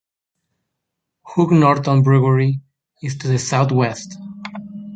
Hook 1.21 1.51
Norton 1.51 2.01
Brewery 2.01 2.59
is 3.03 3.17
to 3.19 3.27
the 3.27 3.37
south-west. 3.37 4.17